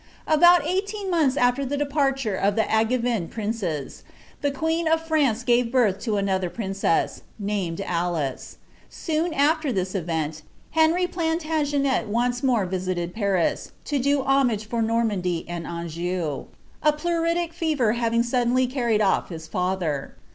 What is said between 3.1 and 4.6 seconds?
princes, the